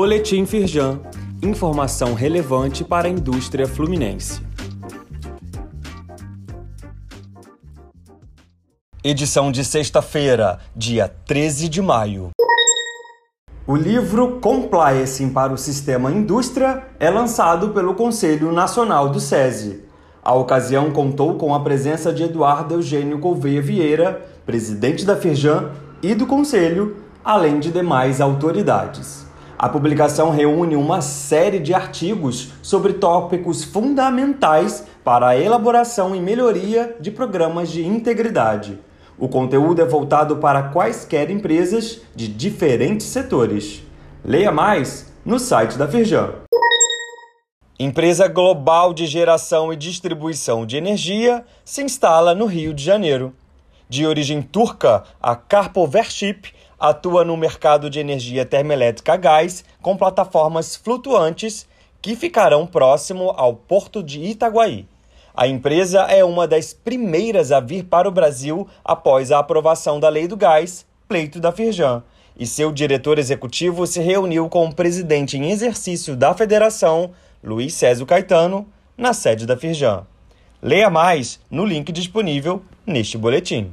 [0.00, 1.00] Boletim Firjan.
[1.42, 4.40] Informação relevante para a indústria fluminense.
[9.02, 12.30] Edição de sexta-feira, dia 13 de maio.
[13.66, 19.82] O livro Compliance para o Sistema Indústria é lançado pelo Conselho Nacional do SESI.
[20.22, 26.14] A ocasião contou com a presença de Eduardo Eugênio Gouveia Vieira, presidente da Firjan e
[26.14, 29.26] do Conselho, além de demais autoridades.
[29.58, 36.94] A publicação reúne uma série de artigos sobre tópicos fundamentais para a elaboração e melhoria
[37.00, 38.78] de programas de integridade.
[39.18, 43.82] O conteúdo é voltado para quaisquer empresas de diferentes setores.
[44.24, 46.34] Leia mais no site da Firjan.
[47.80, 53.34] Empresa global de geração e distribuição de energia se instala no Rio de Janeiro.
[53.88, 60.76] De origem turca, a Carpovership atua no mercado de energia termoelétrica a gás com plataformas
[60.76, 61.66] flutuantes
[62.00, 64.86] que ficarão próximo ao porto de Itaguaí.
[65.34, 70.08] A empresa é uma das primeiras a vir para o Brasil após a aprovação da
[70.08, 72.02] Lei do Gás, pleito da Firjan,
[72.38, 78.04] e seu diretor executivo se reuniu com o presidente em exercício da federação, Luiz Césio
[78.04, 80.06] Caetano, na sede da Firjan.
[80.60, 83.72] Leia mais no link disponível neste boletim.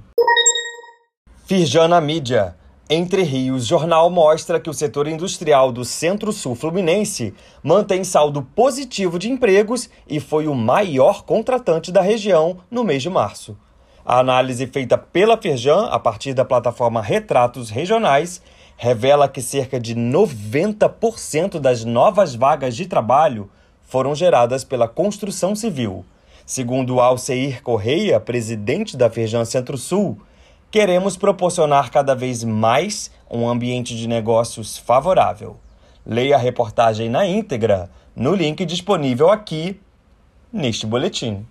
[1.46, 2.56] Firjan na mídia.
[2.88, 9.32] Entre Rios Jornal mostra que o setor industrial do Centro-Sul Fluminense mantém saldo positivo de
[9.32, 13.58] empregos e foi o maior contratante da região no mês de março.
[14.06, 18.40] A análise feita pela Firjan, a partir da plataforma Retratos Regionais,
[18.78, 23.50] revela que cerca de 90% das novas vagas de trabalho
[23.82, 26.06] foram geradas pela construção civil.
[26.46, 30.20] Segundo Alceir Correia, presidente da Firjan Centro-Sul,
[30.70, 35.58] queremos proporcionar cada vez mais um ambiente de negócios favorável.
[36.06, 39.82] Leia a reportagem na íntegra no link disponível aqui
[40.54, 41.44] neste boletim.